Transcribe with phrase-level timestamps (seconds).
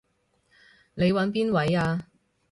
[0.95, 2.07] 你搵邊位啊？